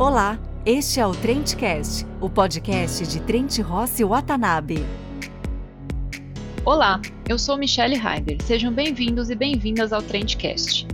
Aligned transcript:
Olá, 0.00 0.38
este 0.64 1.00
é 1.00 1.06
o 1.08 1.10
Trendcast, 1.10 2.06
o 2.20 2.30
podcast 2.30 3.04
de 3.04 3.18
Trent 3.20 3.58
Rossi 3.58 4.04
Watanabe. 4.04 4.86
Olá, 6.64 7.02
eu 7.28 7.36
sou 7.36 7.58
Michelle 7.58 7.96
Heider. 7.96 8.40
Sejam 8.44 8.72
bem-vindos 8.72 9.28
e 9.28 9.34
bem-vindas 9.34 9.92
ao 9.92 10.00
Trendcast. 10.00 10.86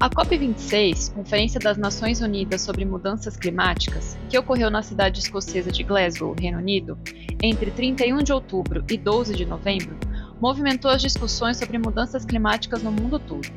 A 0.00 0.10
COP26, 0.10 1.14
Conferência 1.14 1.60
das 1.60 1.78
Nações 1.78 2.20
Unidas 2.20 2.62
sobre 2.62 2.84
Mudanças 2.84 3.36
Climáticas, 3.36 4.18
que 4.28 4.36
ocorreu 4.36 4.68
na 4.68 4.82
cidade 4.82 5.20
escocesa 5.20 5.70
de 5.70 5.84
Glasgow, 5.84 6.34
Reino 6.36 6.58
Unido, 6.58 6.98
entre 7.40 7.70
31 7.70 8.18
de 8.24 8.32
outubro 8.32 8.84
e 8.90 8.98
12 8.98 9.36
de 9.36 9.46
novembro, 9.46 9.96
movimentou 10.40 10.90
as 10.90 11.00
discussões 11.00 11.56
sobre 11.56 11.78
mudanças 11.78 12.24
climáticas 12.24 12.82
no 12.82 12.90
mundo 12.90 13.20
todo. 13.20 13.48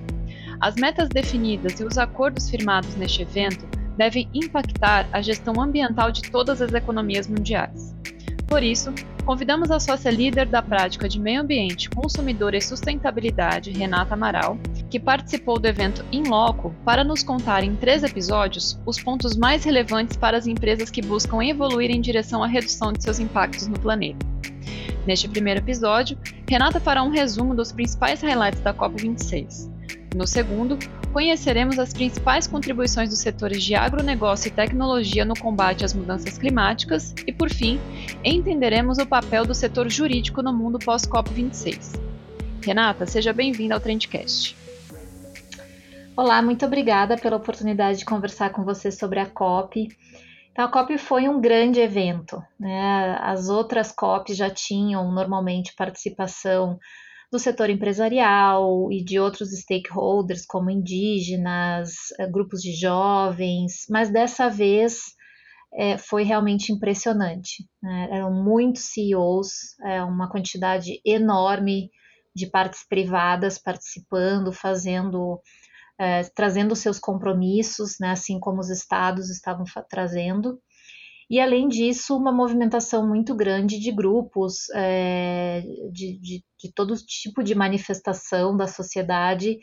As 0.60 0.76
metas 0.76 1.10
definidas 1.10 1.80
e 1.80 1.84
os 1.84 1.98
acordos 1.98 2.48
firmados 2.48 2.96
neste 2.96 3.24
evento 3.24 3.81
devem 3.98 4.30
impactar 4.34 5.08
a 5.12 5.22
gestão 5.22 5.62
ambiental 5.62 6.12
de 6.12 6.24
todas 6.24 6.62
as 6.62 6.74
economias 6.74 7.28
mundiais. 7.28 7.96
Por 8.52 8.62
isso, 8.62 8.94
convidamos 9.26 9.72
a 9.72 9.80
sócia 9.80 10.12
líder 10.12 10.46
da 10.46 10.62
prática 10.62 11.08
de 11.08 11.18
meio 11.18 11.40
ambiente, 11.40 11.90
consumidor 11.90 12.54
e 12.54 12.60
sustentabilidade, 12.60 13.72
Renata 13.72 14.14
Amaral, 14.14 14.58
que 14.90 15.00
participou 15.00 15.58
do 15.58 15.68
evento 15.68 16.04
em 16.12 16.24
loco 16.28 16.76
para 16.84 17.02
nos 17.02 17.24
contar 17.24 17.64
em 17.64 17.78
três 17.78 18.04
episódios 18.04 18.78
os 18.86 19.02
pontos 19.02 19.38
mais 19.38 19.64
relevantes 19.64 20.18
para 20.18 20.36
as 20.36 20.48
empresas 20.48 20.90
que 20.90 21.02
buscam 21.02 21.42
evoluir 21.42 21.90
em 21.92 22.02
direção 22.02 22.44
à 22.44 22.48
redução 22.48 22.92
de 22.92 23.02
seus 23.02 23.20
impactos 23.20 23.68
no 23.68 23.80
planeta. 23.80 24.26
Neste 25.08 25.30
primeiro 25.30 25.62
episódio, 25.62 26.18
Renata 26.46 26.82
fará 26.82 27.04
um 27.04 27.10
resumo 27.10 27.56
dos 27.56 27.72
principais 27.72 28.22
highlights 28.22 28.60
da 28.60 28.74
COP26. 28.74 29.71
No 30.14 30.28
segundo, 30.28 30.78
conheceremos 31.14 31.80
as 31.80 31.94
principais 31.94 32.46
contribuições 32.46 33.08
dos 33.08 33.20
setores 33.20 33.64
de 33.64 33.76
agronegócio 33.76 34.50
e 34.50 34.52
tecnologia 34.52 35.24
no 35.24 35.40
combate 35.40 35.86
às 35.86 35.94
mudanças 35.94 36.38
climáticas 36.38 37.16
e, 37.26 37.32
por 37.32 37.50
fim, 37.50 37.80
entenderemos 38.22 38.98
o 38.98 39.06
papel 39.06 39.46
do 39.46 39.56
setor 39.56 39.90
jurídico 39.90 40.42
no 40.42 40.52
mundo 40.52 40.78
pós-COP26. 40.80 41.98
Renata, 42.62 43.06
seja 43.06 43.32
bem-vinda 43.32 43.74
ao 43.74 43.80
Trendcast. 43.80 44.58
Olá, 46.16 46.42
muito 46.42 46.66
obrigada 46.66 47.16
pela 47.16 47.38
oportunidade 47.38 48.00
de 48.00 48.06
conversar 48.06 48.50
com 48.50 48.66
você 48.66 48.92
sobre 48.92 49.18
a 49.18 49.26
COP. 49.26 49.88
Então, 50.52 50.66
a 50.66 50.68
COP 50.68 50.98
foi 50.98 51.30
um 51.30 51.40
grande 51.40 51.80
evento. 51.80 52.44
Né? 52.60 53.18
As 53.22 53.48
outras 53.48 53.94
COPs 53.94 54.36
já 54.36 54.50
tinham 54.50 55.10
normalmente 55.10 55.74
participação 55.74 56.78
do 57.32 57.40
setor 57.40 57.70
empresarial 57.70 58.92
e 58.92 59.04
de 59.04 59.18
outros 59.18 59.52
stakeholders, 59.52 60.46
como 60.46 60.70
indígenas, 60.70 61.94
eh, 62.20 62.28
grupos 62.28 62.62
de 62.62 62.74
jovens, 62.74 63.86
mas 63.90 64.12
dessa 64.12 64.50
vez 64.50 65.16
é, 65.74 65.98
foi 65.98 66.24
realmente 66.24 66.74
impressionante. 66.74 67.66
Né? 67.82 68.10
Eram 68.12 68.34
muitos 68.34 68.92
CEOs, 68.92 69.78
é, 69.84 70.04
uma 70.04 70.30
quantidade 70.30 71.02
enorme 71.06 71.90
de 72.36 72.48
partes 72.48 72.86
privadas 72.88 73.58
participando, 73.58 74.52
fazendo, 74.52 75.40
é, 75.98 76.24
trazendo 76.36 76.76
seus 76.76 77.00
compromissos, 77.00 77.98
né, 78.00 78.12
assim 78.12 78.40
como 78.40 78.60
os 78.60 78.70
estados 78.70 79.30
estavam 79.30 79.66
trazendo 79.90 80.60
e 81.32 81.40
além 81.40 81.70
disso, 81.70 82.18
uma 82.18 82.34
movimentação 82.34 83.08
muito 83.08 83.34
grande 83.34 83.80
de 83.80 83.90
grupos, 83.90 84.70
é, 84.76 85.62
de, 85.90 86.20
de, 86.20 86.44
de, 86.60 86.74
todo 86.76 86.94
tipo 86.98 87.42
de 87.42 87.56
manifestação 87.56 88.58
da 88.58 88.68
sociedade, 88.68 89.58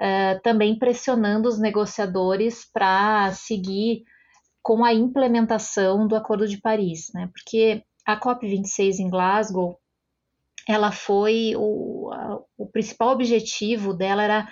é, 0.00 0.36
também 0.36 0.78
pressionando 0.78 1.50
os 1.50 1.60
negociadores 1.60 2.64
para 2.72 3.30
seguir 3.32 4.04
com 4.62 4.86
a 4.86 4.94
implementação 4.94 6.08
do 6.08 6.16
Acordo 6.16 6.48
de 6.48 6.58
Paris, 6.58 7.10
né? 7.12 7.28
Porque 7.30 7.84
a 8.06 8.18
COP26 8.18 9.00
em 9.00 9.10
Glasgow, 9.10 9.78
ela 10.66 10.90
foi 10.90 11.52
o, 11.58 12.10
o 12.56 12.66
principal 12.68 13.10
objetivo 13.10 13.92
dela 13.92 14.22
era 14.22 14.48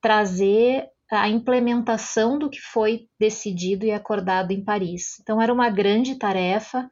trazer 0.00 0.88
a 1.20 1.28
implementação 1.28 2.38
do 2.38 2.48
que 2.48 2.60
foi 2.60 3.06
decidido 3.18 3.84
e 3.84 3.92
acordado 3.92 4.50
em 4.50 4.64
Paris. 4.64 5.18
Então, 5.20 5.40
era 5.40 5.52
uma 5.52 5.68
grande 5.68 6.14
tarefa, 6.14 6.88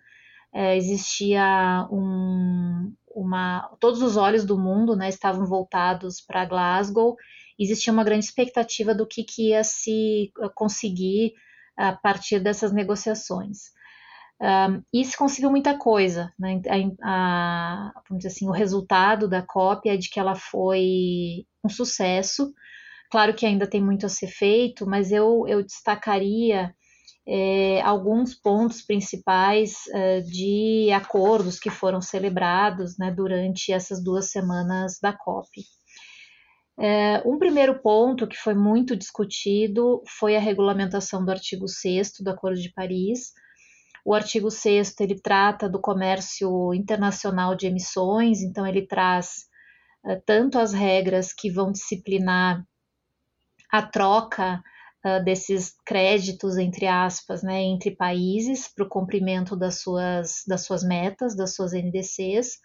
é, 0.53 0.77
existia 0.77 1.89
um, 1.91 2.93
uma. 3.15 3.71
Todos 3.81 4.03
os 4.03 4.17
olhos 4.17 4.45
do 4.45 4.59
mundo 4.59 4.97
né, 4.97 5.09
estavam 5.09 5.47
voltados 5.47 6.21
para 6.21 6.45
Glasgow, 6.45 7.17
existia 7.59 7.93
uma 7.93 8.05
grande 8.05 8.25
expectativa 8.25 8.95
do 8.95 9.07
que, 9.07 9.23
que 9.23 9.51
ia 9.51 9.63
se 9.63 10.33
eh, 10.41 10.49
conseguir 10.55 11.35
a 11.77 11.93
partir 11.93 12.41
dessas 12.41 12.73
negociações. 12.73 13.71
Um, 14.43 14.83
e 14.93 15.05
se 15.05 15.17
conseguiu 15.17 15.51
muita 15.51 15.77
coisa. 15.77 16.33
Né? 16.39 16.61
A, 17.03 17.91
a, 17.91 18.03
vamos 18.09 18.23
dizer 18.23 18.29
assim, 18.29 18.49
o 18.49 18.53
resultado 18.53 19.29
da 19.29 19.43
COP 19.43 19.89
é 19.89 19.97
de 19.97 20.09
que 20.09 20.19
ela 20.19 20.35
foi 20.35 21.47
um 21.63 21.69
sucesso. 21.69 22.53
Claro 23.11 23.35
que 23.35 23.45
ainda 23.45 23.67
tem 23.67 23.83
muito 23.83 24.07
a 24.07 24.09
ser 24.09 24.29
feito, 24.29 24.87
mas 24.87 25.11
eu, 25.11 25.45
eu 25.49 25.63
destacaria 25.65 26.73
é, 27.27 27.81
alguns 27.83 28.35
pontos 28.35 28.83
principais 28.83 29.75
é, 29.93 30.21
de 30.21 30.91
acordos 30.93 31.59
que 31.59 31.71
foram 31.71 32.01
celebrados 32.01 32.97
né, 32.99 33.11
durante 33.11 33.73
essas 33.73 34.03
duas 34.03 34.31
semanas 34.31 34.99
da 35.03 35.13
COP. 35.13 35.49
É, 36.79 37.21
um 37.27 37.39
primeiro 37.39 37.83
ponto 37.83 38.27
que 38.27 38.37
foi 38.37 38.55
muito 38.55 38.97
discutido 38.97 40.03
foi 40.19 40.37
a 40.37 40.41
regulamentação 40.41 41.25
do 41.25 41.31
artigo 41.31 41.69
6 41.69 42.13
do 42.21 42.31
Acordo 42.31 42.61
de 42.61 42.73
Paris. 42.73 43.33
O 44.05 44.15
artigo 44.15 44.51
6 44.51 44.95
ele 45.01 45.21
trata 45.21 45.69
do 45.69 45.81
comércio 45.81 46.73
internacional 46.73 47.55
de 47.55 47.67
emissões, 47.67 48.41
então 48.41 48.67
ele 48.67 48.87
traz 48.87 49.47
é, 50.07 50.17
tanto 50.25 50.59
as 50.59 50.73
regras 50.73 51.33
que 51.33 51.51
vão 51.51 51.71
disciplinar 51.71 52.65
a 53.73 53.83
troca 53.83 54.63
uh, 55.05 55.23
desses 55.25 55.75
créditos, 55.85 56.57
entre 56.57 56.87
aspas, 56.87 57.43
né, 57.43 57.63
entre 57.63 57.91
países 57.91 58.69
para 58.69 58.85
o 58.85 58.89
cumprimento 58.89 59.57
das 59.57 59.81
suas, 59.81 60.43
das 60.47 60.65
suas 60.65 60.83
metas, 60.83 61.37
das 61.37 61.55
suas 61.55 61.73
NDCs, 61.73 62.59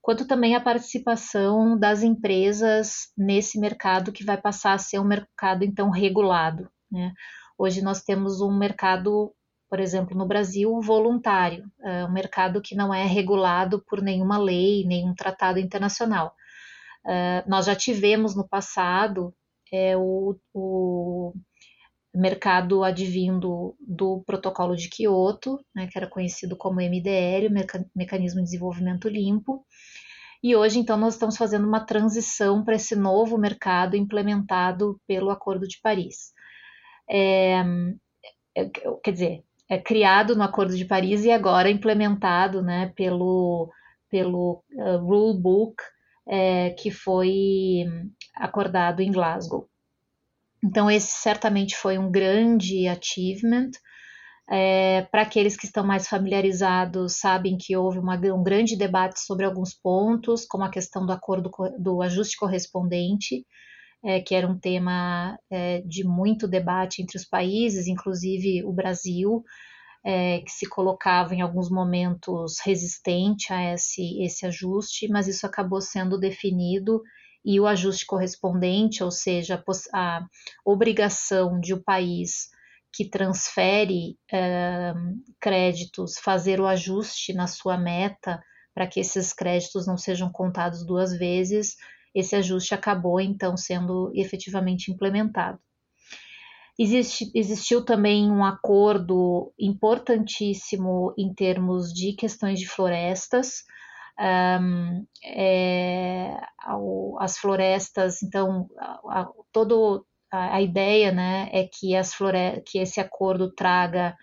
quanto 0.00 0.26
também 0.26 0.54
a 0.54 0.60
participação 0.60 1.78
das 1.78 2.02
empresas 2.02 3.08
nesse 3.16 3.58
mercado 3.58 4.12
que 4.12 4.24
vai 4.24 4.36
passar 4.36 4.74
a 4.74 4.78
ser 4.78 4.98
um 4.98 5.04
mercado 5.04 5.64
então 5.64 5.90
regulado. 5.90 6.68
Né? 6.90 7.12
Hoje 7.56 7.80
nós 7.82 8.02
temos 8.02 8.40
um 8.40 8.52
mercado, 8.52 9.32
por 9.70 9.78
exemplo, 9.78 10.16
no 10.16 10.26
Brasil, 10.26 10.80
voluntário, 10.80 11.64
uh, 11.80 12.06
um 12.08 12.12
mercado 12.12 12.60
que 12.60 12.74
não 12.74 12.92
é 12.92 13.04
regulado 13.04 13.82
por 13.88 14.02
nenhuma 14.02 14.38
lei, 14.38 14.84
nenhum 14.84 15.14
tratado 15.14 15.58
internacional. 15.58 16.34
Uh, 17.04 17.48
nós 17.48 17.66
já 17.66 17.74
tivemos 17.74 18.34
no 18.34 18.46
passado 18.46 19.34
é 19.72 19.96
o, 19.96 20.36
o 20.54 21.32
mercado 22.14 22.84
advindo 22.84 23.74
do 23.80 24.22
protocolo 24.26 24.76
de 24.76 24.88
Kyoto, 24.88 25.58
né, 25.74 25.88
que 25.90 25.98
era 25.98 26.06
conhecido 26.06 26.56
como 26.56 26.80
MDL, 26.80 27.48
Mecanismo 27.96 28.40
de 28.40 28.44
Desenvolvimento 28.44 29.08
Limpo, 29.08 29.64
e 30.42 30.56
hoje, 30.56 30.80
então, 30.80 30.96
nós 30.96 31.14
estamos 31.14 31.36
fazendo 31.36 31.68
uma 31.68 31.86
transição 31.86 32.64
para 32.64 32.74
esse 32.74 32.96
novo 32.96 33.38
mercado 33.38 33.96
implementado 33.96 35.00
pelo 35.06 35.30
Acordo 35.30 35.68
de 35.68 35.78
Paris. 35.80 36.32
É, 37.08 37.62
é, 38.56 38.68
quer 39.04 39.12
dizer, 39.12 39.44
é 39.68 39.78
criado 39.78 40.34
no 40.34 40.42
Acordo 40.42 40.76
de 40.76 40.84
Paris 40.84 41.24
e 41.24 41.30
agora 41.30 41.70
implementado 41.70 42.60
né, 42.60 42.92
pelo, 42.96 43.70
pelo 44.10 44.64
uh, 44.72 45.74
é, 46.26 46.70
que 46.70 46.90
foi 46.90 47.84
acordado 48.34 49.00
em 49.00 49.10
Glasgow. 49.10 49.68
Então, 50.64 50.90
esse 50.90 51.10
certamente 51.10 51.76
foi 51.76 51.98
um 51.98 52.10
grande 52.10 52.86
achievement. 52.86 53.70
É, 54.48 55.02
Para 55.10 55.22
aqueles 55.22 55.56
que 55.56 55.66
estão 55.66 55.84
mais 55.84 56.06
familiarizados, 56.08 57.18
sabem 57.18 57.56
que 57.56 57.76
houve 57.76 57.98
uma, 57.98 58.16
um 58.16 58.42
grande 58.42 58.76
debate 58.76 59.20
sobre 59.20 59.44
alguns 59.44 59.74
pontos, 59.74 60.44
como 60.46 60.64
a 60.64 60.70
questão 60.70 61.04
do 61.04 61.12
acordo 61.12 61.50
do 61.78 62.02
ajuste 62.02 62.36
correspondente, 62.36 63.44
é, 64.04 64.20
que 64.20 64.34
era 64.34 64.46
um 64.46 64.58
tema 64.58 65.38
é, 65.50 65.80
de 65.82 66.04
muito 66.04 66.46
debate 66.46 67.02
entre 67.02 67.16
os 67.16 67.24
países, 67.24 67.86
inclusive 67.86 68.64
o 68.64 68.72
Brasil, 68.72 69.44
é, 70.04 70.40
que 70.40 70.50
se 70.50 70.68
colocava 70.68 71.34
em 71.34 71.40
alguns 71.40 71.70
momentos 71.70 72.58
resistente 72.64 73.52
a 73.52 73.74
esse, 73.74 74.22
esse 74.22 74.44
ajuste, 74.44 75.08
mas 75.08 75.28
isso 75.28 75.46
acabou 75.46 75.80
sendo 75.80 76.18
definido 76.18 77.00
e 77.44 77.58
o 77.58 77.66
ajuste 77.66 78.06
correspondente, 78.06 79.02
ou 79.02 79.10
seja, 79.10 79.62
a, 79.92 80.24
obrigação 80.64 81.58
de 81.60 81.74
o 81.74 81.78
um 81.78 81.82
país 81.82 82.50
que 82.92 83.08
transfere 83.08 84.18
é, 84.30 84.92
créditos 85.40 86.18
fazer 86.18 86.60
o 86.60 86.66
ajuste 86.66 87.32
na 87.32 87.46
sua 87.46 87.78
meta 87.78 88.42
para 88.74 88.86
que 88.86 89.00
esses 89.00 89.32
créditos 89.32 89.86
não 89.86 89.96
sejam 89.96 90.30
contados 90.30 90.84
duas 90.86 91.16
vezes, 91.16 91.76
esse 92.14 92.36
ajuste 92.36 92.74
acabou 92.74 93.20
então 93.20 93.56
sendo 93.56 94.10
efetivamente 94.14 94.90
implementado. 94.90 95.58
Existe, 96.78 97.30
existiu 97.34 97.84
também 97.84 98.30
um 98.30 98.44
acordo 98.44 99.52
importantíssimo 99.58 101.14
em 101.18 101.32
termos 101.34 101.92
de 101.92 102.14
questões 102.14 102.58
de 102.58 102.66
florestas. 102.66 103.64
Um, 104.18 105.06
é, 105.24 106.36
as 107.18 107.38
florestas, 107.38 108.22
então, 108.22 108.68
a, 108.78 109.20
a, 109.20 109.28
todo 109.52 110.06
a, 110.30 110.56
a, 110.56 110.62
ideia 110.62 111.10
né, 111.10 111.48
é 111.52 111.66
que, 111.66 111.96
as 111.96 112.14
que 112.66 112.78
esse 112.78 113.00
acordo 113.00 113.52
traga 113.52 114.16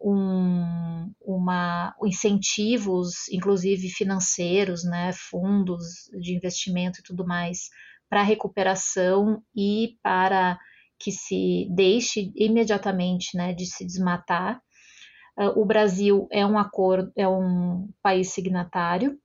um, 0.00 1.12
uma, 1.20 1.94
incentivos, 2.04 3.28
inclusive 3.30 3.88
financeiros, 3.88 4.84
né, 4.84 5.12
fundos 5.12 6.10
de 6.20 6.34
investimento 6.34 7.00
e 7.00 7.02
tudo 7.02 7.26
mais, 7.26 7.68
para 8.08 8.22
recuperação 8.22 9.42
e 9.54 9.96
para 10.02 10.58
que 10.98 11.12
se 11.12 11.68
deixe 11.70 12.32
imediatamente 12.34 13.36
né, 13.36 13.52
de 13.52 13.66
se 13.66 13.84
desmatar. 13.84 14.60
Uh, 15.38 15.60
o 15.60 15.64
Brasil 15.64 16.26
é 16.32 16.44
um 16.44 16.58
acordo, 16.58 17.12
é 17.16 17.28
um 17.28 17.88
país 18.02 18.30
signatário 18.30 19.18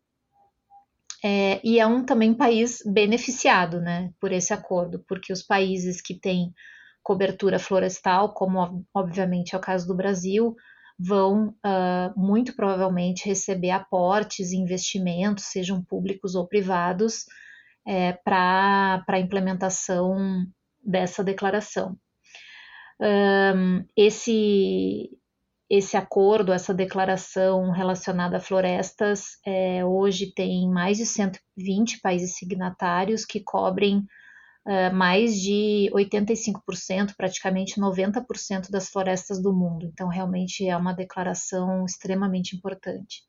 é, 1.23 1.61
e 1.63 1.79
é 1.79 1.87
um 1.87 2.05
também 2.05 2.33
país 2.33 2.83
beneficiado 2.85 3.81
né, 3.81 4.11
por 4.19 4.31
esse 4.31 4.53
acordo, 4.53 5.03
porque 5.07 5.31
os 5.31 5.41
países 5.41 6.01
que 6.01 6.13
têm 6.13 6.53
cobertura 7.01 7.57
florestal, 7.57 8.33
como 8.33 8.85
obviamente 8.93 9.55
é 9.55 9.57
o 9.57 9.61
caso 9.61 9.87
do 9.87 9.95
Brasil, 9.95 10.55
vão 10.99 11.49
uh, 11.65 12.13
muito 12.19 12.55
provavelmente 12.55 13.25
receber 13.25 13.71
aportes 13.71 14.51
investimentos, 14.51 15.45
sejam 15.45 15.83
públicos 15.83 16.35
ou 16.35 16.47
privados, 16.47 17.25
é, 17.85 18.13
para 18.13 19.03
a 19.07 19.19
implementação 19.19 20.45
dessa 20.83 21.23
declaração. 21.23 21.97
Um, 22.99 23.85
esse, 23.97 25.09
esse 25.75 25.97
acordo, 25.97 26.53
essa 26.53 26.71
declaração 26.71 27.71
relacionada 27.71 28.37
a 28.37 28.39
florestas, 28.39 29.39
é, 29.43 29.83
hoje 29.83 30.31
tem 30.31 30.69
mais 30.69 30.97
de 30.97 31.05
120 31.07 31.99
países 31.99 32.35
signatários 32.35 33.25
que 33.25 33.39
cobrem 33.39 34.05
uh, 34.67 34.93
mais 34.93 35.41
de 35.41 35.89
85%, 35.91 37.15
praticamente 37.17 37.81
90% 37.81 38.69
das 38.69 38.89
florestas 38.89 39.41
do 39.41 39.51
mundo. 39.51 39.87
Então, 39.91 40.07
realmente 40.09 40.69
é 40.69 40.77
uma 40.77 40.93
declaração 40.93 41.85
extremamente 41.85 42.55
importante. 42.55 43.23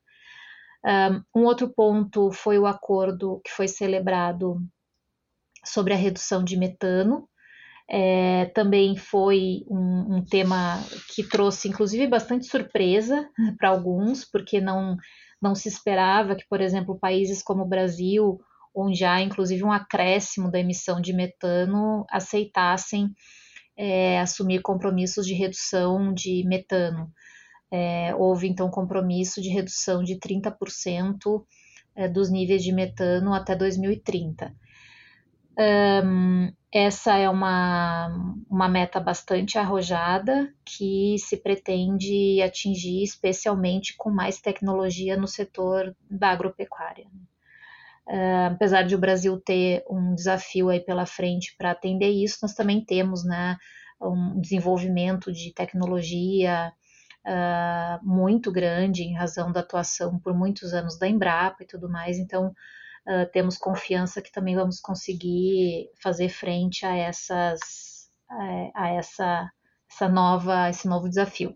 Um, 1.33 1.41
um 1.41 1.45
outro 1.45 1.67
ponto 1.67 2.31
foi 2.31 2.59
o 2.59 2.67
acordo 2.67 3.41
que 3.43 3.49
foi 3.49 3.67
celebrado 3.67 4.61
sobre 5.65 5.93
a 5.93 5.97
redução 5.97 6.43
de 6.43 6.55
metano, 6.57 7.27
é, 7.89 8.45
também 8.45 8.95
foi 8.95 9.63
um, 9.69 10.17
um, 10.17 10.25
tema 10.25 10.83
que 11.13 11.23
trouxe, 11.23 11.67
inclusive, 11.67 12.07
bastante 12.07 12.47
surpresa 12.47 13.29
para 13.59 13.69
alguns, 13.69 14.25
porque 14.25 14.59
não, 14.59 14.97
não 15.41 15.53
se 15.53 15.67
esperava 15.67 16.35
que, 16.35 16.45
por 16.49 16.61
exemplo, 16.61 16.97
países 16.99 17.43
como 17.43 17.63
o 17.63 17.67
Brasil, 17.67 18.39
onde 18.73 19.05
há 19.05 19.21
inclusive 19.21 19.63
um 19.63 19.71
acréscimo 19.71 20.51
da 20.51 20.59
emissão 20.59 20.99
de 20.99 21.13
metano, 21.13 22.05
aceitassem 22.09 23.13
é, 23.77 24.19
assumir 24.19 24.61
compromissos 24.61 25.25
de 25.25 25.33
redução 25.33 26.13
de 26.13 26.43
metano. 26.45 27.11
É, 27.71 28.15
houve 28.15 28.47
então 28.47 28.69
compromisso 28.69 29.41
de 29.41 29.49
redução 29.49 30.03
de 30.03 30.17
30% 30.19 31.43
é, 31.95 32.07
dos 32.07 32.29
níveis 32.29 32.63
de 32.63 32.71
metano 32.71 33.33
até 33.33 33.55
2030. 33.55 34.55
Um, 35.57 36.51
essa 36.71 37.15
é 37.17 37.29
uma, 37.29 38.09
uma 38.49 38.67
meta 38.67 38.99
bastante 38.99 39.57
arrojada 39.57 40.53
que 40.65 41.15
se 41.17 41.37
pretende 41.37 42.41
atingir, 42.41 43.01
especialmente 43.01 43.95
com 43.95 44.09
mais 44.09 44.41
tecnologia 44.41 45.15
no 45.15 45.27
setor 45.27 45.95
da 46.09 46.31
agropecuária. 46.31 47.07
Uh, 48.07 48.51
apesar 48.51 48.83
de 48.83 48.93
o 48.93 48.99
Brasil 48.99 49.39
ter 49.39 49.83
um 49.89 50.13
desafio 50.13 50.69
aí 50.69 50.79
pela 50.79 51.05
frente 51.05 51.55
para 51.57 51.71
atender 51.71 52.09
isso, 52.09 52.39
nós 52.41 52.53
também 52.53 52.83
temos 52.83 53.23
né, 53.23 53.57
um 54.01 54.39
desenvolvimento 54.39 55.31
de 55.31 55.53
tecnologia 55.53 56.73
uh, 57.25 58.05
muito 58.05 58.51
grande 58.51 59.03
em 59.03 59.15
razão 59.15 59.51
da 59.51 59.61
atuação 59.61 60.19
por 60.19 60.33
muitos 60.33 60.73
anos 60.73 60.99
da 60.99 61.07
Embrapa 61.07 61.63
e 61.63 61.67
tudo 61.67 61.89
mais. 61.89 62.19
Então, 62.19 62.53
uh, 63.07 63.29
temos 63.31 63.57
confiança 63.57 64.21
que 64.21 64.31
também 64.31 64.55
vamos 64.55 64.79
conseguir 64.79 65.89
fazer 66.01 66.29
frente 66.29 66.85
a 66.85 66.95
essas 66.95 67.59
a, 68.73 68.89
essa 68.89 69.49
essa 69.89 70.09
nova 70.09 70.69
esse 70.69 70.87
novo 70.87 71.07
desafio. 71.07 71.55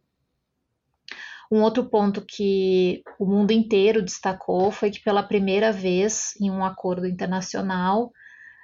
Um 1.51 1.63
outro 1.63 1.89
ponto 1.89 2.23
que 2.23 3.01
o 3.19 3.25
mundo 3.25 3.51
inteiro 3.51 4.03
destacou 4.03 4.71
foi 4.71 4.91
que 4.91 5.03
pela 5.03 5.23
primeira 5.23 5.71
vez 5.71 6.33
em 6.39 6.51
um 6.51 6.63
acordo 6.63 7.07
internacional 7.07 8.11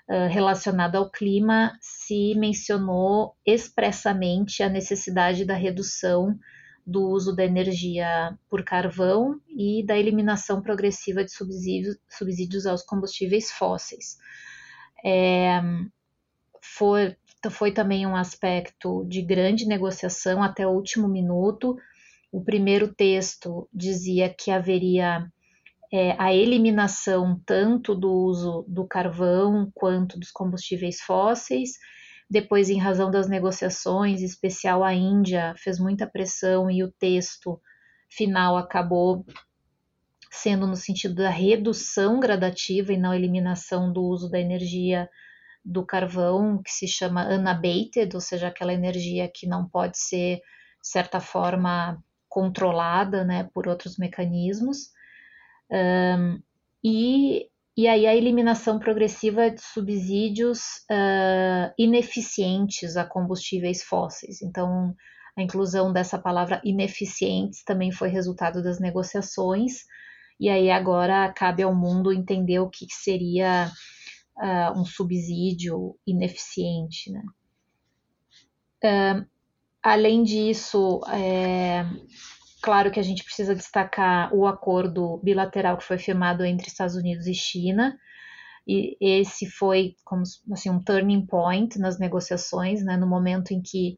uh, 0.07 0.29
relacionado 0.29 0.95
ao 0.95 1.09
clima 1.09 1.75
se 1.81 2.35
mencionou 2.35 3.35
expressamente 3.45 4.61
a 4.61 4.69
necessidade 4.69 5.45
da 5.45 5.55
redução 5.55 6.37
do 6.85 7.09
uso 7.09 7.35
da 7.35 7.43
energia 7.43 8.37
por 8.49 8.63
carvão 8.63 9.39
e 9.49 9.83
da 9.83 9.97
eliminação 9.97 10.61
progressiva 10.61 11.23
de 11.23 11.31
subsídios, 11.31 11.97
subsídios 12.07 12.67
aos 12.67 12.83
combustíveis 12.83 13.51
fósseis. 13.51 14.17
É, 15.03 15.61
foi, 16.61 17.15
foi 17.49 17.71
também 17.71 18.05
um 18.05 18.15
aspecto 18.15 19.03
de 19.07 19.21
grande 19.21 19.65
negociação 19.65 20.43
até 20.43 20.67
o 20.67 20.71
último 20.71 21.07
minuto. 21.07 21.75
O 22.31 22.43
primeiro 22.43 22.93
texto 22.93 23.67
dizia 23.73 24.29
que 24.29 24.51
haveria 24.51 25.25
é, 25.91 26.15
a 26.19 26.33
eliminação 26.33 27.41
tanto 27.45 27.95
do 27.95 28.11
uso 28.11 28.65
do 28.67 28.85
carvão 28.85 29.71
quanto 29.73 30.19
dos 30.19 30.31
combustíveis 30.31 30.99
fósseis 31.01 31.71
depois, 32.29 32.69
em 32.69 32.79
razão 32.79 33.11
das 33.11 33.27
negociações, 33.27 34.21
em 34.21 34.25
especial 34.25 34.83
a 34.83 34.93
Índia 34.93 35.53
fez 35.57 35.79
muita 35.79 36.07
pressão 36.07 36.69
e 36.71 36.83
o 36.83 36.91
texto 36.91 37.61
final 38.09 38.57
acabou 38.57 39.25
sendo 40.31 40.67
no 40.67 40.75
sentido 40.75 41.15
da 41.15 41.29
redução 41.29 42.19
gradativa 42.19 42.91
e 42.91 42.97
não 42.97 43.13
eliminação 43.13 43.91
do 43.91 44.03
uso 44.03 44.29
da 44.29 44.39
energia 44.39 45.09
do 45.63 45.85
carvão, 45.85 46.61
que 46.61 46.71
se 46.71 46.87
chama 46.87 47.27
unabated, 47.27 48.13
ou 48.13 48.21
seja, 48.21 48.47
aquela 48.47 48.73
energia 48.73 49.31
que 49.33 49.47
não 49.47 49.67
pode 49.67 49.97
ser, 49.97 50.37
de 50.37 50.87
certa 50.87 51.19
forma, 51.19 52.03
controlada 52.29 53.23
né, 53.23 53.49
por 53.53 53.67
outros 53.67 53.97
mecanismos. 53.97 54.91
Um, 55.71 56.39
e 56.83 57.49
e 57.77 57.87
aí 57.87 58.07
a 58.07 58.15
eliminação 58.15 58.79
progressiva 58.79 59.51
de 59.51 59.61
subsídios 59.61 60.59
uh, 60.89 61.73
ineficientes 61.77 62.95
a 62.95 63.03
combustíveis 63.03 63.83
fósseis. 63.83 64.41
Então, 64.41 64.95
a 65.37 65.41
inclusão 65.41 65.91
dessa 65.91 66.17
palavra 66.17 66.61
ineficientes 66.63 67.63
também 67.63 67.91
foi 67.91 68.07
resultado 68.07 68.63
das 68.63 68.79
negociações, 68.79 69.83
e 70.39 70.49
aí 70.49 70.71
agora 70.71 71.33
cabe 71.33 71.63
ao 71.63 71.75
mundo 71.75 72.13
entender 72.13 72.59
o 72.59 72.69
que 72.69 72.85
seria 72.89 73.69
uh, 74.37 74.79
um 74.79 74.85
subsídio 74.85 75.97
ineficiente. 76.07 77.11
Né? 77.11 77.23
Uh, 78.83 79.25
além 79.83 80.23
disso, 80.23 81.01
é, 81.09 81.85
Claro 82.65 82.89
que 82.89 82.99
a 82.99 83.03
gente 83.03 83.23
precisa 83.23 83.53
destacar 83.53 84.33
o 84.33 84.47
acordo 84.47 85.19
bilateral 85.23 85.77
que 85.77 85.83
foi 85.83 85.99
firmado 85.99 86.43
entre 86.43 86.67
Estados 86.67 86.95
Unidos 86.95 87.27
e 87.27 87.33
China. 87.35 87.95
E 88.67 88.97
esse 88.99 89.45
foi 89.45 89.95
como 90.03 90.23
assim, 90.51 90.71
um 90.71 90.83
turning 90.83 91.27
point 91.27 91.77
nas 91.77 91.99
negociações, 91.99 92.83
né, 92.83 92.97
no 92.97 93.05
momento 93.05 93.51
em 93.51 93.61
que 93.61 93.95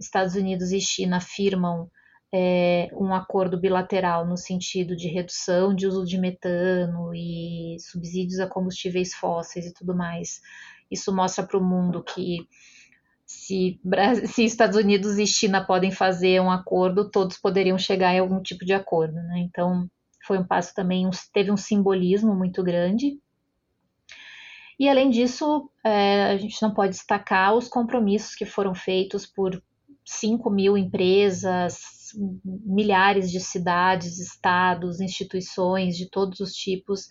Estados 0.00 0.34
Unidos 0.34 0.72
e 0.72 0.80
China 0.80 1.20
firmam 1.20 1.88
é, 2.34 2.88
um 2.92 3.14
acordo 3.14 3.56
bilateral 3.56 4.26
no 4.26 4.36
sentido 4.36 4.96
de 4.96 5.06
redução 5.06 5.72
de 5.72 5.86
uso 5.86 6.04
de 6.04 6.18
metano 6.18 7.14
e 7.14 7.76
subsídios 7.78 8.40
a 8.40 8.48
combustíveis 8.48 9.14
fósseis 9.14 9.64
e 9.64 9.72
tudo 9.72 9.94
mais. 9.94 10.40
Isso 10.90 11.14
mostra 11.14 11.46
para 11.46 11.56
o 11.56 11.64
mundo 11.64 12.02
que 12.02 12.48
se, 13.26 13.80
se, 14.26 14.44
Estados 14.44 14.76
Unidos 14.76 15.18
e 15.18 15.26
China 15.26 15.64
podem 15.64 15.90
fazer 15.90 16.40
um 16.40 16.50
acordo, 16.50 17.10
todos 17.10 17.36
poderiam 17.36 17.76
chegar 17.76 18.14
em 18.14 18.20
algum 18.20 18.40
tipo 18.40 18.64
de 18.64 18.72
acordo. 18.72 19.14
Né? 19.14 19.40
Então, 19.40 19.90
foi 20.24 20.38
um 20.38 20.46
passo 20.46 20.72
também, 20.72 21.10
teve 21.32 21.50
um 21.50 21.56
simbolismo 21.56 22.34
muito 22.36 22.62
grande. 22.62 23.18
E, 24.78 24.88
além 24.88 25.10
disso, 25.10 25.68
é, 25.84 26.26
a 26.26 26.36
gente 26.36 26.62
não 26.62 26.72
pode 26.72 26.92
destacar 26.92 27.54
os 27.54 27.66
compromissos 27.66 28.34
que 28.34 28.44
foram 28.44 28.74
feitos 28.74 29.26
por 29.26 29.60
5 30.04 30.48
mil 30.48 30.76
empresas, 30.76 31.80
milhares 32.14 33.30
de 33.30 33.40
cidades, 33.40 34.20
estados, 34.20 35.00
instituições 35.00 35.96
de 35.96 36.08
todos 36.08 36.38
os 36.38 36.52
tipos, 36.52 37.08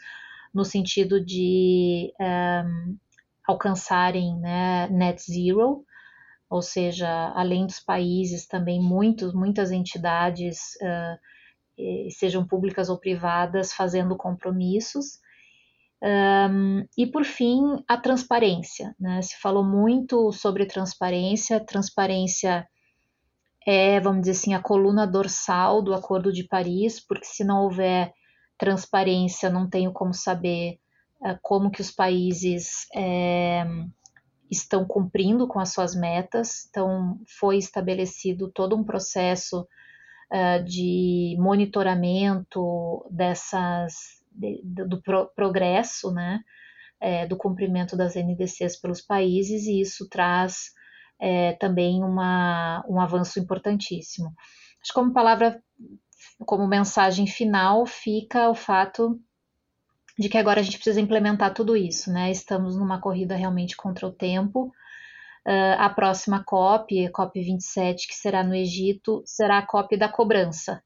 no 0.54 0.64
sentido 0.64 1.24
de 1.24 2.14
um, 2.22 2.96
alcançarem 3.46 4.40
né, 4.40 4.88
net 4.90 5.22
zero 5.22 5.84
ou 6.50 6.62
seja, 6.62 7.32
além 7.36 7.66
dos 7.66 7.80
países, 7.80 8.48
também 8.48 8.82
muitos, 8.82 9.34
muitas 9.34 9.72
entidades, 9.72 10.76
uh, 10.82 12.12
sejam 12.12 12.48
públicas 12.48 12.90
ou 12.90 12.98
privadas, 12.98 13.74
fazendo 13.74 14.16
compromissos. 14.16 15.20
Um, 16.02 16.86
e 16.98 17.08
por 17.08 17.26
fim, 17.26 17.84
a 17.88 17.98
transparência. 17.98 18.96
Né? 19.00 19.22
Se 19.22 19.38
falou 19.40 19.64
muito 19.64 20.32
sobre 20.32 20.66
transparência. 20.66 21.60
Transparência 21.60 22.68
é, 23.66 24.00
vamos 24.00 24.22
dizer 24.22 24.32
assim, 24.34 24.54
a 24.54 24.62
coluna 24.62 25.08
dorsal 25.08 25.82
do 25.82 25.94
Acordo 25.94 26.32
de 26.32 26.44
Paris, 26.44 27.00
porque 27.00 27.26
se 27.26 27.44
não 27.44 27.64
houver 27.64 28.14
transparência, 28.58 29.50
não 29.50 29.68
tenho 29.68 29.92
como 29.92 30.14
saber 30.14 30.80
uh, 31.20 31.38
como 31.42 31.72
que 31.72 31.82
os 31.82 31.92
países 31.92 32.86
é, 32.96 33.66
estão 34.50 34.86
cumprindo 34.86 35.48
com 35.48 35.60
as 35.60 35.74
suas 35.74 35.96
metas. 35.96 36.68
Então, 36.70 37.20
foi 37.40 37.58
estabelecido 37.58 38.52
todo 38.52 38.76
um 38.76 38.84
processo 38.84 39.68
uh, 40.32 40.64
de 40.64 41.36
monitoramento 41.40 43.06
dessas 43.12 44.16
de, 44.36 44.62
do 44.64 45.02
pro, 45.02 45.28
progresso, 45.36 46.12
né, 46.12 46.42
é, 47.00 47.26
do 47.26 47.38
cumprimento 47.38 47.96
das 47.96 48.16
NDCs 48.16 48.80
pelos 48.80 49.02
países, 49.02 49.66
e 49.66 49.82
isso 49.82 50.08
traz 50.10 50.72
é, 51.20 51.54
também 51.54 52.04
uma, 52.04 52.84
um 52.88 53.00
avanço 53.00 53.40
importantíssimo. 53.40 54.34
Acho 54.82 54.92
que 54.92 54.94
como 54.94 55.14
palavra, 55.14 55.62
como 56.46 56.68
mensagem 56.68 57.28
final, 57.28 57.86
fica 57.86 58.50
o 58.50 58.56
fato 58.56 59.20
de 60.18 60.30
que 60.30 60.38
agora 60.38 60.62
a 60.62 60.64
gente 60.64 60.78
precisa 60.78 61.02
implementar 61.02 61.54
tudo 61.54 61.76
isso, 61.76 62.12
né? 62.12 62.32
Estamos 62.32 62.78
numa 62.78 63.02
corrida 63.02 63.36
realmente 63.36 63.76
contra 63.76 64.08
o 64.08 64.12
tempo. 64.12 64.72
Uh, 65.48 65.78
a 65.78 65.90
próxima 65.90 66.44
COP, 66.44 67.10
COP 67.10 67.40
27, 67.40 68.08
que 68.08 68.16
será 68.16 68.44
no 68.44 68.56
Egito, 68.56 69.22
será 69.26 69.60
a 69.60 69.66
COP 69.66 69.96
da 69.98 70.10
cobrança. 70.10 70.82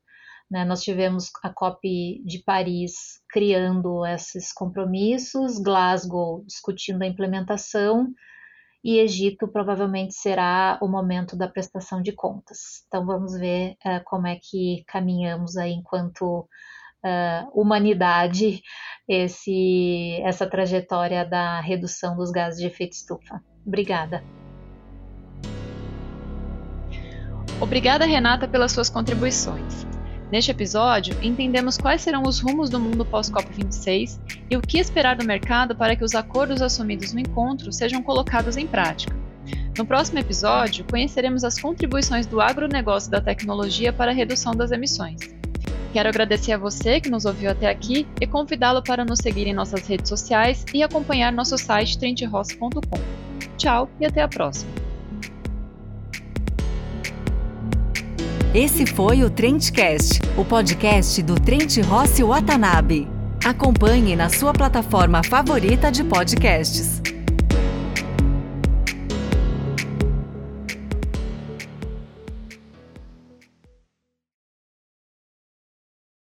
Né? 0.52 0.66
Nós 0.66 0.82
tivemos 0.82 1.30
a 1.44 1.50
COP 1.50 2.22
de 2.26 2.44
Paris 2.44 3.22
criando 3.30 4.06
esses 4.06 4.52
compromissos, 4.52 5.60
Glasgow 5.60 6.44
discutindo 6.46 7.04
a 7.04 7.08
implementação, 7.08 8.12
e 8.84 8.98
Egito 8.98 9.48
provavelmente 9.48 10.14
será 10.14 10.80
o 10.82 10.88
momento 10.88 11.38
da 11.38 11.48
prestação 11.48 12.02
de 12.02 12.14
contas. 12.14 12.84
Então 12.88 13.06
vamos 13.06 13.38
ver 13.38 13.78
uh, 13.86 14.04
como 14.06 14.28
é 14.28 14.38
que 14.42 14.84
caminhamos 14.88 15.56
aí 15.56 15.72
enquanto 15.72 16.48
uh, 17.04 17.60
humanidade 17.60 18.62
esse, 19.08 20.20
essa 20.24 20.48
trajetória 20.48 21.26
da 21.26 21.60
redução 21.62 22.16
dos 22.16 22.32
gases 22.32 22.60
de 22.60 22.68
efeito 22.68 22.94
estufa. 22.94 23.42
Obrigada. 23.66 24.24
Obrigada, 27.60 28.06
Renata, 28.06 28.48
pelas 28.48 28.72
suas 28.72 28.90
contribuições. 28.90 29.86
Neste 30.32 30.52
episódio, 30.52 31.18
entendemos 31.24 31.78
quais 31.78 32.02
serão 32.02 32.22
os 32.22 32.40
rumos 32.40 32.70
do 32.70 32.80
mundo 32.80 33.04
pós-COP26 33.04 34.20
e 34.50 34.56
o 34.56 34.62
que 34.62 34.78
esperar 34.78 35.16
do 35.16 35.26
mercado 35.26 35.76
para 35.76 35.96
que 35.96 36.04
os 36.04 36.14
acordos 36.14 36.62
assumidos 36.62 37.12
no 37.14 37.20
encontro 37.20 37.74
sejam 37.74 38.04
colocados 38.04 38.56
em 38.56 38.68
prática. 38.68 39.16
No 39.76 39.86
próximo 39.86 40.20
episódio, 40.20 40.86
conheceremos 40.86 41.44
as 41.44 41.60
contribuições 41.60 42.28
do 42.28 42.40
agronegócio 42.40 43.10
da 43.10 43.20
tecnologia 43.20 43.92
para 43.92 44.12
a 44.12 44.14
redução 44.14 44.54
das 44.54 44.72
emissões. 44.72 45.18
Quero 45.92 46.10
agradecer 46.10 46.52
a 46.52 46.58
você 46.58 47.02
que 47.02 47.10
nos 47.10 47.26
ouviu 47.26 47.50
até 47.50 47.68
aqui 47.68 48.08
e 48.22 48.28
convidá-lo 48.28 48.84
para 48.84 49.04
nos 49.04 49.20
seguir 49.20 49.48
em 49.48 49.54
nossas 49.54 49.88
redes 49.88 50.08
sociais 50.08 50.64
e 50.74 50.84
acompanhar 50.84 51.32
nosso 51.32 51.58
site 51.58 51.98
trenteross.com. 51.98 53.00
Tchau 53.58 53.90
e 54.00 54.06
até 54.06 54.22
a 54.22 54.28
próxima! 54.28 54.72
Esse 58.54 58.86
foi 58.86 59.24
o 59.24 59.30
Trendcast, 59.30 60.22
o 60.36 60.44
podcast 60.44 61.22
do 61.22 61.36
Trent 61.36 61.78
Rossi 61.86 62.24
Watanabe. 62.24 63.08
Acompanhe 63.46 64.16
na 64.16 64.28
sua 64.28 64.52
plataforma 64.52 65.24
favorita 65.24 65.92
de 65.92 66.04
podcasts. 66.04 67.00